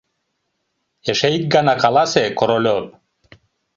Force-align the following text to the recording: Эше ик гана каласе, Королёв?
Эше 1.11 1.27
ик 1.37 1.45
гана 1.53 1.73
каласе, 1.83 2.23
Королёв? 2.39 2.85